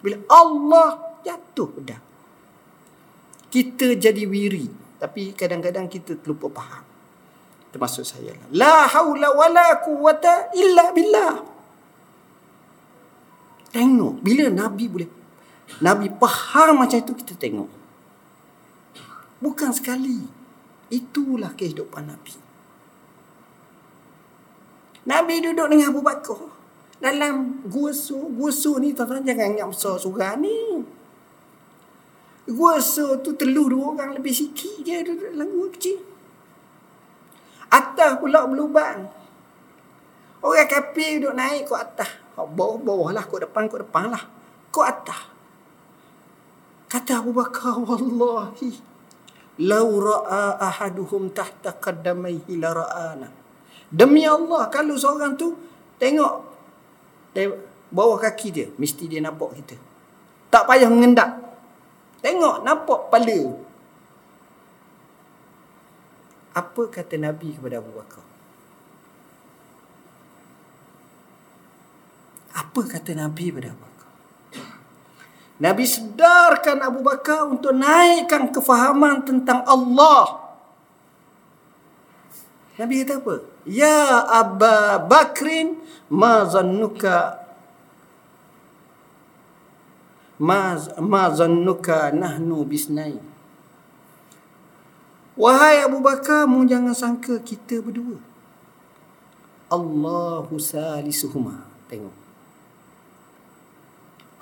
[0.00, 2.04] Bila Allah jatuh pedang.
[3.52, 4.66] Kita jadi wiri.
[5.02, 6.84] Tapi kadang-kadang kita terlupa faham.
[7.74, 8.36] Termasuk saya.
[8.36, 8.48] Lah.
[8.52, 11.34] La hawla wa la quwata illa billah.
[13.72, 14.14] Tengok.
[14.22, 15.10] Bila Nabi boleh.
[15.80, 17.70] Nabi faham macam itu kita tengok.
[19.42, 20.22] Bukan sekali.
[20.92, 22.36] Itulah kehidupan Nabi.
[25.02, 26.40] Nabi duduk dengan Abu Bakar.
[27.02, 30.86] Dalam gua su, gua su ni tuan-tuan jangan ingat besar surah ni.
[32.50, 32.82] Gua
[33.22, 35.98] tu telur dua orang lebih sikit je dalam gua kecil.
[37.70, 39.08] Atas pula berlubang.
[40.42, 42.10] Orang kafir duduk naik ke atas.
[42.34, 44.26] Bawah-bawah lah, ke depan, ke depan lah.
[44.74, 45.30] Ke atas.
[46.90, 48.92] Kata Abu Bakar, Wallahi,
[49.62, 53.28] Lau ra'a ahaduhum tahta qaddamaihi la ra'ana.
[53.92, 55.52] Demi Allah, kalau seorang tu
[56.00, 56.34] tengok
[57.92, 59.76] bawah kaki dia, mesti dia nampak kita.
[60.48, 61.51] Tak payah mengendak.
[62.22, 63.40] Tengok, nampak kepala.
[66.54, 68.24] Apa kata Nabi kepada Abu Bakar?
[72.54, 74.10] Apa kata Nabi kepada Abu Bakar?
[75.58, 80.54] Nabi sedarkan Abu Bakar untuk naikkan kefahaman tentang Allah.
[82.78, 83.34] Nabi kata apa?
[83.66, 87.41] Ya Aba Bakrin ma zannuka
[90.42, 93.14] ma ma zannuka nahnu bisnai.
[95.38, 98.20] Wahai Abu Bakar, mu jangan sangka kita berdua.
[99.72, 101.64] Allahu salisuhuma.
[101.88, 102.12] Tengok.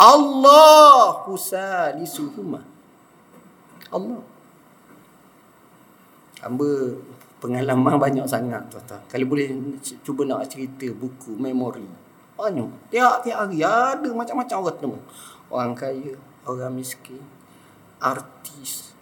[0.00, 2.66] Allah salisuhuma.
[3.94, 4.24] Allah.
[6.42, 6.96] Hamba
[7.38, 8.98] pengalaman banyak sangat tuan-tuan.
[9.06, 9.46] Kalau boleh
[10.02, 11.86] cuba nak cerita buku memori.
[12.34, 12.90] Banyak.
[12.90, 14.90] Tiap-tiap hari ada macam-macam orang tu.
[15.50, 16.14] Orang kaya,
[16.46, 17.18] orang miskin,
[17.98, 18.94] artis,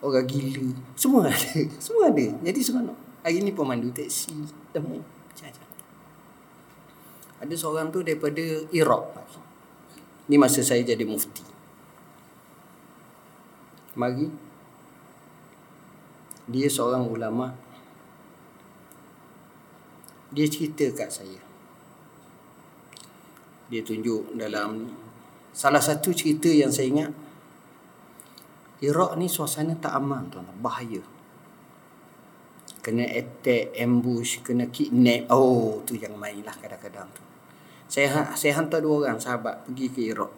[0.00, 0.72] orang gila.
[0.96, 1.60] Semua ada.
[1.84, 2.26] Semua ada.
[2.42, 2.96] Jadi seronok.
[3.20, 4.32] Hari ni pemandu teksi.
[4.72, 5.04] Temu.
[7.36, 8.40] Ada seorang tu daripada
[8.72, 9.04] Iraq.
[10.26, 11.44] Ni masa saya jadi mufti.
[13.92, 14.32] Mari.
[16.48, 17.52] Dia seorang ulama.
[20.32, 21.40] Dia cerita kat saya.
[23.68, 25.05] Dia tunjuk dalam ni.
[25.56, 27.12] Salah satu cerita yang saya ingat.
[28.84, 30.44] Iraq ni suasana tak aman tuan.
[30.60, 31.00] Bahaya.
[32.84, 35.32] Kena attack, ambush, kena kidnap.
[35.32, 37.24] Oh, tu yang mainlah kadang-kadang tu.
[37.88, 40.32] Saya ha-, saya hantar dua orang sahabat pergi ke Iraq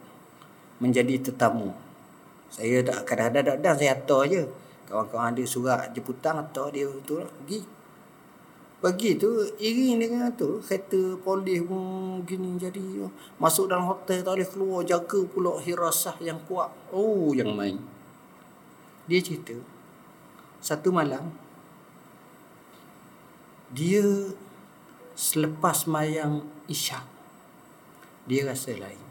[0.79, 1.75] menjadi tetamu.
[2.47, 4.47] Saya tak kadang-kadang dah saya hantar je.
[4.87, 7.78] Kawan-kawan ada surat jemputan atau dia tu lah, pergi.
[8.79, 13.11] Pergi tu iring dengan tu kereta polis pun gini jadi
[13.43, 16.71] masuk dalam hotel tak boleh keluar jaga pula hirasah yang kuat.
[16.95, 17.83] Oh yang main.
[19.11, 19.59] Dia cerita
[20.59, 21.31] satu malam
[23.71, 24.03] dia
[25.15, 27.07] selepas mayang isyak
[28.27, 29.03] dia rasa lain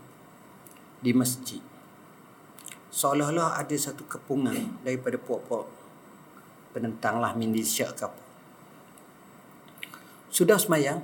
[0.99, 1.63] di masjid
[2.91, 5.69] seolah-olah ada satu kepungan daripada puak-puak
[6.75, 8.27] penentang lah mindi syak ke apa
[10.38, 11.02] sudah semayang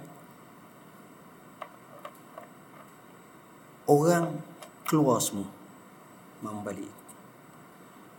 [3.90, 4.38] orang
[4.86, 5.50] keluar semua
[6.46, 6.94] membalik.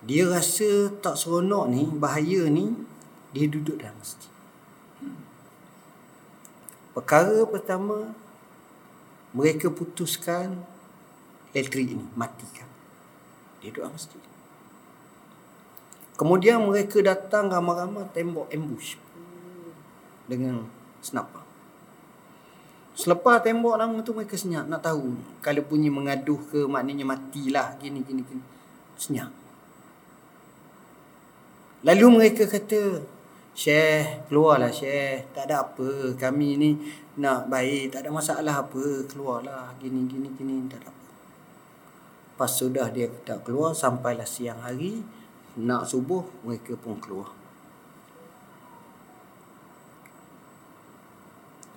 [0.02, 2.74] Dia rasa tak seronok ni bahaya ni
[3.30, 4.26] dia duduk dalam masjid.
[6.90, 8.10] Perkara pertama
[9.30, 10.66] mereka putuskan
[11.54, 12.66] elektrik ini matikan.
[13.62, 14.18] Dia doa masjid.
[16.18, 18.98] Kemudian mereka datang ramai-ramai tembok ambush
[20.26, 20.66] dengan
[21.04, 21.44] senapan
[22.96, 25.12] selepas tembok lama tu mereka senyap nak tahu
[25.44, 28.44] kalau bunyi mengaduh ke maknanya matilah gini gini gini
[28.96, 29.28] senyap
[31.84, 33.12] lalu mereka kata
[33.54, 35.30] Syekh, keluarlah Syekh.
[35.30, 36.10] Tak ada apa.
[36.18, 36.70] Kami ni
[37.22, 37.94] nak baik.
[37.94, 39.06] Tak ada masalah apa.
[39.06, 39.78] Keluarlah.
[39.78, 40.66] Gini, gini, gini.
[40.66, 41.06] Tak ada apa.
[42.34, 43.70] Pas sudah dia tak keluar.
[43.78, 45.06] Sampailah siang hari.
[45.54, 46.26] Nak subuh.
[46.42, 47.30] Mereka pun keluar.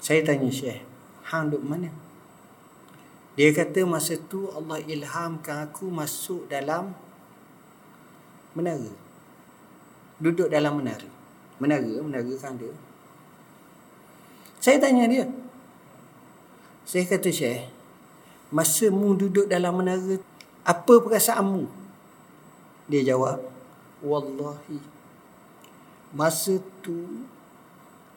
[0.07, 0.87] Saya tanya Syekh.
[1.27, 1.91] Hang duduk mana?
[3.35, 6.95] Dia kata masa tu Allah ilhamkan aku masuk dalam
[8.55, 8.87] menara.
[10.15, 11.03] Duduk dalam menara.
[11.59, 12.71] Menara, menara kan dia.
[14.63, 15.27] Saya tanya dia.
[16.87, 17.67] Saya kata Syekh,
[18.47, 20.23] masa mu duduk dalam menara,
[20.63, 21.67] apa perasaanmu?
[22.87, 23.43] Dia jawab,
[23.99, 24.79] Wallahi,
[26.15, 27.27] masa tu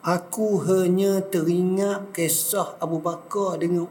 [0.01, 3.85] aku hanya teringat kisah Abu Bakar dengan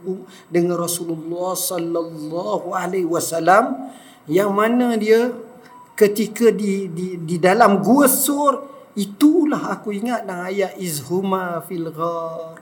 [0.49, 3.93] dengan Rasulullah sallallahu alaihi wasallam
[4.25, 5.33] yang mana dia
[5.93, 12.59] ketika di di di dalam gua sur Itulah aku ingat dengan ayat izhuma fil ghar.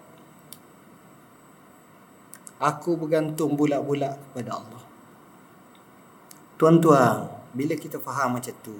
[2.61, 4.83] Aku bergantung bulat-bulat kepada Allah.
[6.61, 7.25] Tuan-tuan,
[7.57, 8.77] bila kita faham macam tu,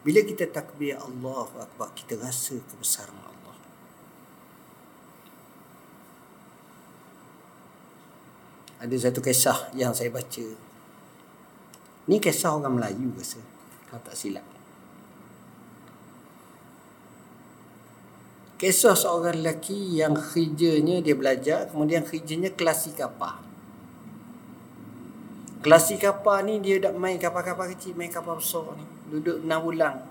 [0.00, 3.39] Bila kita takbir Allahu Akbar, kita rasa kebesaran Allah.
[8.80, 10.46] Ada satu kisah yang saya baca.
[12.08, 13.36] Ni kisah orang Melayu rasa.
[13.92, 14.46] Kalau tak silap.
[18.56, 23.40] Kisah seorang lelaki yang kerjanya dia belajar, kemudian kerjanya klasik kapal.
[25.60, 28.84] Klasik kapal ni dia dah main kapal-kapal kecil, main kapal besar ni.
[29.12, 30.04] Duduk 6 bulan.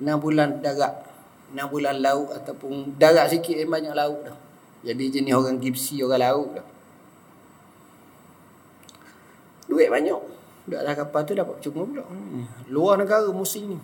[0.00, 1.04] 6 bulan darat.
[1.52, 4.36] 6 bulan laut ataupun darat sikit eh, banyak laut dah.
[4.84, 6.75] Jadi jenis orang gipsi, orang laut dah.
[9.76, 10.22] Duit banyak.
[10.64, 12.04] Duduk atas kapal tu dapat cuma pula.
[12.08, 12.48] Hmm.
[12.72, 13.78] Luar negara musim ni.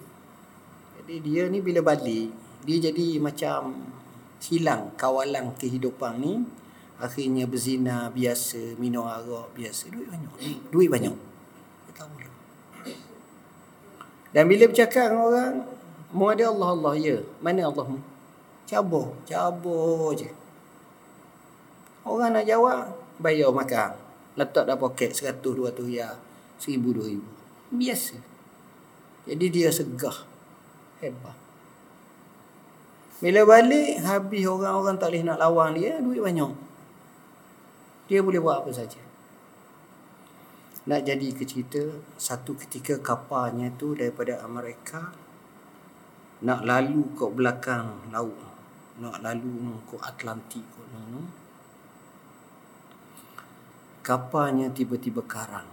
[0.99, 2.33] Jadi dia ni bila balik,
[2.65, 3.77] dia jadi macam
[4.43, 6.43] hilang kawalan kehidupan ni
[7.03, 10.33] akhirnya berzina biasa minum arak biasa duit banyak
[10.71, 11.15] duit banyak
[11.95, 12.35] tahu lah.
[14.35, 15.55] dan bila bercakap dengan orang
[16.15, 17.99] mu ada Allah Allah ya mana Allah mu
[18.67, 20.31] cabur cabur je
[22.07, 23.99] orang nak jawab bayar makan
[24.39, 26.09] letak dalam poket 100 200 ya
[26.61, 28.17] 1000 2000 biasa
[29.29, 30.25] jadi dia segah
[31.05, 31.37] hebat
[33.23, 36.73] bila balik habis orang-orang tak boleh nak lawan dia duit banyak
[38.13, 39.01] dia boleh buat apa saja.
[40.85, 41.81] Nak jadi ke cerita,
[42.21, 45.17] satu ketika kapalnya tu daripada Amerika
[46.45, 48.37] nak lalu ke belakang laut.
[49.01, 51.25] Nak lalu ke Atlantik ke mana.
[54.03, 55.67] Kapalnya tiba-tiba karang.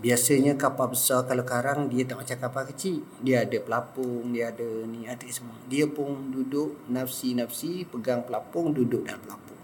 [0.00, 3.00] Biasanya kapal besar kalau karang dia tak macam kapal kecil.
[3.24, 5.56] Dia ada pelapung, dia ada ni, ada semua.
[5.68, 9.54] Dia pun duduk nafsi-nafsi pegang pelapung, duduk dalam pelapung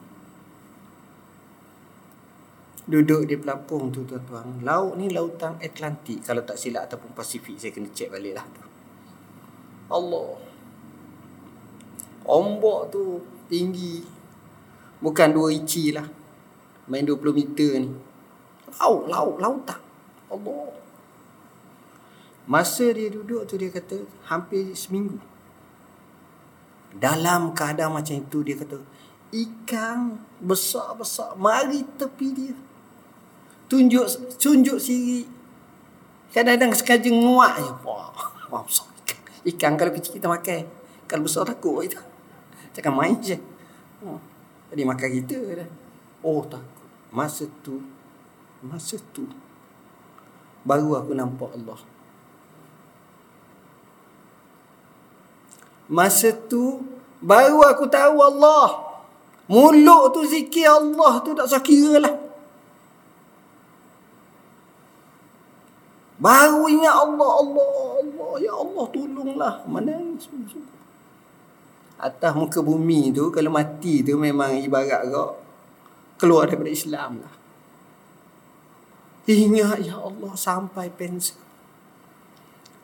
[2.90, 4.66] duduk di pelampung tu tuan-tuan.
[4.66, 8.66] Laut ni lautan Atlantik kalau tak silap ataupun Pasifik saya kena cek balik lah tu.
[9.94, 10.34] Allah.
[12.26, 14.03] Ombak tu tinggi.
[14.98, 16.05] Bukan dua inci lah.
[16.91, 17.91] Main 20 meter ni.
[18.82, 19.80] Laut, laut, lautan.
[20.26, 20.74] Allah.
[22.51, 25.22] Masa dia duduk tu dia kata hampir seminggu.
[26.91, 28.82] Dalam keadaan macam itu dia kata
[29.30, 32.55] ikan besar-besar mari tepi dia
[33.70, 34.07] tunjuk
[34.43, 35.22] tunjuk siri
[36.34, 38.11] kadang-kadang sekaja nguak je wah
[38.51, 38.91] wah besar
[39.47, 39.78] ikan.
[39.78, 40.66] kalau kecil kita makan
[41.07, 41.99] kalau besar takut itu
[42.74, 43.38] cakap main je
[44.03, 44.18] oh,
[44.74, 45.68] jadi makan kita dah
[46.26, 46.80] oh takut
[47.11, 47.82] masa tu
[48.62, 49.26] masa tu
[50.62, 51.80] baru aku nampak Allah
[55.90, 56.86] masa tu
[57.18, 58.68] baru aku tahu Allah
[59.50, 62.14] mulut tu zikir Allah tu tak usah kira lah
[66.20, 67.70] Baru ingat Allah, Allah,
[68.04, 68.32] Allah.
[68.44, 69.54] Ya Allah, tolonglah.
[69.64, 70.78] Mana sungguh-sungguh.
[71.96, 75.39] Atas muka bumi tu, kalau mati tu memang ibarat kau
[76.20, 77.34] keluar daripada Islam lah.
[79.30, 81.32] Ingat, Ya Allah, sampai pensi.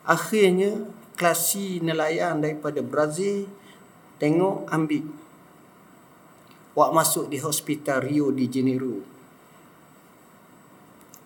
[0.07, 3.45] Akhirnya, klasi nelayan daripada Brazil
[4.17, 5.05] tengok ambil.
[6.77, 8.97] Wak masuk di hospital Rio de Janeiro.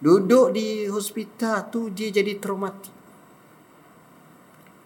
[0.02, 3.02] Duduk di hospital tu dia jadi traumatik.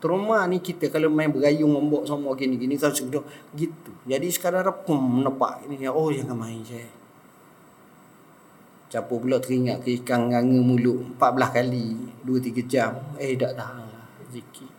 [0.04, 3.24] Trauma ni kita kalau main berayung ombak semua gini-gini kalau sudah
[3.56, 3.90] gitu.
[4.04, 6.84] Jadi sekarang repum menepak ini oh jangan main je.
[8.96, 11.88] Capur pula teringat ke ikan nganga mulut 14 kali
[12.24, 12.96] 2 3 jam.
[13.20, 14.72] Eh tak tahan lah zikir.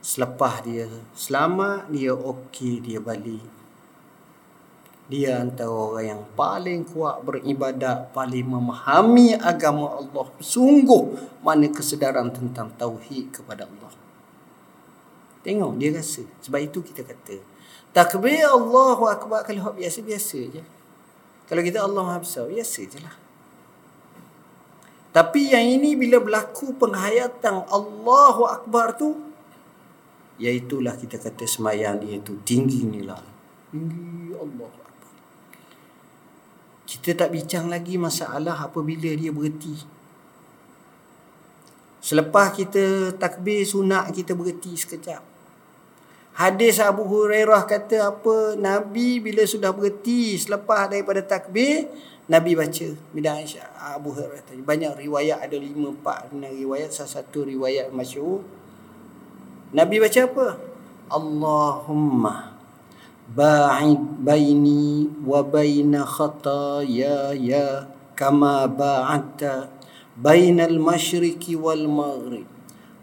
[0.00, 3.44] Selepas dia selamat dia okey dia balik
[5.12, 10.32] dia antara orang yang paling kuat beribadat, paling memahami agama Allah.
[10.40, 13.92] Sungguh mana kesedaran tentang tauhid kepada Allah.
[15.44, 16.24] Tengok dia rasa.
[16.40, 17.44] Sebab itu kita kata,
[17.92, 20.62] takbir Allahu akbar kalau biasa-biasa je.
[21.52, 23.16] Kalau kita Allah Maha Besar, biasa je lah.
[25.12, 29.20] Tapi yang ini bila berlaku penghayatan Allahu Akbar tu,
[30.40, 33.20] iaitulah kita kata semayang dia tu tinggi ni lah.
[33.68, 34.82] Tinggi Allah
[36.92, 39.72] kita tak bincang lagi masalah apabila dia berhenti.
[42.04, 45.31] Selepas kita takbir sunat kita berhenti sekejap.
[46.32, 48.56] Hadis Abu Hurairah kata apa?
[48.56, 51.92] Nabi bila sudah berhenti selepas daripada takbir,
[52.24, 52.88] Nabi baca.
[53.12, 54.64] Bila Aisyah Abu Hurairah tadi.
[54.64, 56.88] Banyak riwayat ada lima empat riwayat.
[56.88, 58.40] Salah satu riwayat masyur.
[59.76, 60.46] Nabi baca apa?
[61.12, 62.56] Allahumma
[63.32, 69.72] ba'id baini wa baina khataaya ya kama ba'adta
[70.16, 72.51] bainal masyriqi wal maghrib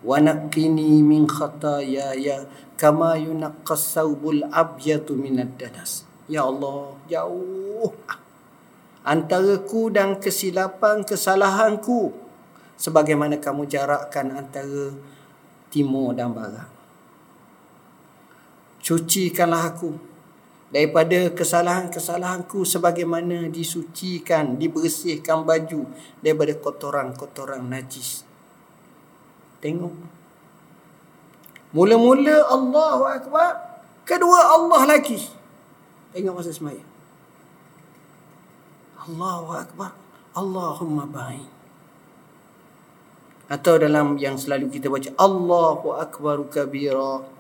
[0.04, 2.48] naqqini min khataaya
[2.80, 6.96] kama yunaqqas saubul abyatu minad danas ya Allah
[9.10, 12.14] antara ku dan kesilapan kesalahanku.
[12.80, 14.96] Sebagaimana kamu jarakkan antara
[15.68, 16.70] timur dan barat.
[18.80, 20.00] Cucikanlah aku
[20.72, 25.92] daripada kesalahan-kesalahanku sebagaimana disucikan, dibersihkan baju
[26.24, 28.29] daripada kotoran-kotoran najis.
[29.60, 29.96] Tengok.
[31.76, 33.52] Mula-mula Allahu Akbar,
[34.08, 35.20] kedua Allah lagi.
[36.16, 36.82] Tengok masa semaya.
[39.06, 39.92] Allahu Akbar,
[40.34, 41.50] Allahumma baik.
[43.50, 47.40] Atau dalam yang selalu kita baca Allahu Akbar kabira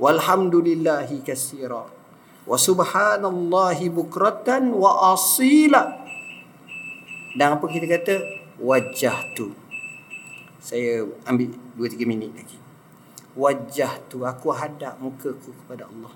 [0.00, 1.84] walhamdulillahi kasira
[2.48, 6.00] wa subhanallahi bukratan wa asila
[7.36, 8.14] dan apa kita kata
[8.56, 9.52] wajah tu
[10.60, 11.50] saya ambil
[11.80, 12.58] 2 3 minit lagi
[13.34, 16.12] wajah tu aku hadap mukaku kepada Allah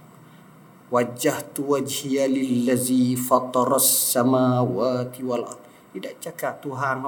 [0.92, 5.62] wajah tu wajhiya lillazi fataras samawati wal ard
[5.97, 7.03] tidak cakap Tuhan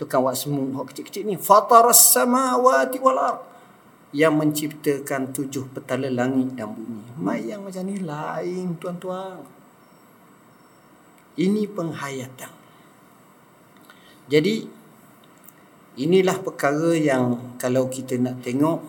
[0.00, 3.50] tu kan buat semua hok kecil-kecil ni fataras samawati wal ard
[4.10, 7.14] yang menciptakan tujuh petala langit dan bumi.
[7.14, 9.38] Mai yang macam ni lain tuan-tuan.
[11.38, 12.52] Ini penghayatan.
[14.26, 14.66] Jadi
[16.00, 18.80] inilah perkara yang kalau kita nak tengok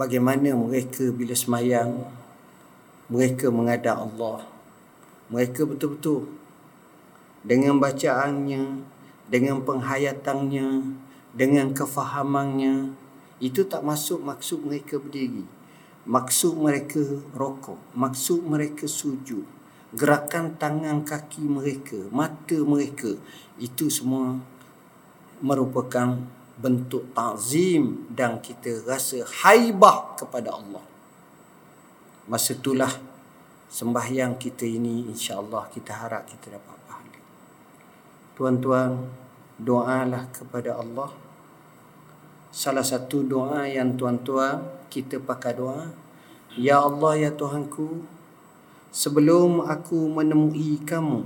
[0.00, 2.08] bagaimana mereka bila semayang
[3.12, 4.48] mereka mengadap Allah.
[5.28, 6.32] Mereka betul-betul
[7.44, 8.80] dengan bacaannya,
[9.28, 10.68] dengan penghayatannya,
[11.36, 12.96] dengan kefahamannya,
[13.44, 15.44] itu tak masuk maksud mereka berdiri.
[16.08, 17.04] Maksud mereka
[17.36, 17.76] rokok.
[17.92, 19.44] Maksud mereka sujud.
[19.92, 22.00] Gerakan tangan kaki mereka.
[22.08, 23.12] Mata mereka.
[23.60, 24.40] Itu semua
[25.44, 26.18] merupakan
[26.58, 30.82] bentuk ta'zim dan kita rasa haibah kepada Allah.
[32.26, 32.90] Masa itulah
[33.70, 37.18] sembahyang kita ini insya-Allah kita harap kita dapat pahala.
[38.34, 38.90] Tuan-tuan,
[39.58, 41.10] doalah kepada Allah
[42.48, 45.84] salah satu doa yang tuan-tuan kita pakai doa
[46.56, 48.02] Ya Allah ya Tuhanku
[48.90, 51.22] sebelum aku menemui kamu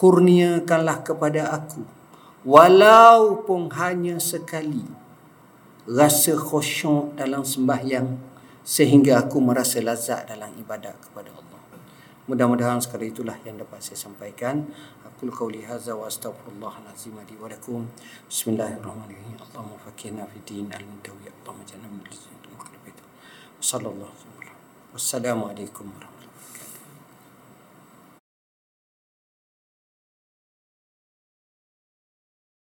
[0.00, 1.84] kurniakanlah kepada aku
[2.42, 4.82] walau pun hanya sekali
[5.86, 8.18] rasa khusyuk dalam sembahyang
[8.62, 11.60] sehingga aku merasa lazat dalam ibadat kepada Allah.
[12.30, 14.62] Mudah-mudahan sekali itulah yang dapat saya sampaikan.
[15.02, 17.90] Aku lukau lihaza wa astagfirullah al-azim adi wa lakum.
[18.30, 19.42] Bismillahirrahmanirrahim.
[19.42, 21.26] Allahumma fakirna fi din al-mintawi.
[21.42, 22.42] Allahumma jannam al-lizim.
[23.62, 24.26] Assalamualaikum
[24.94, 26.11] warahmatullahi wabarakatuh.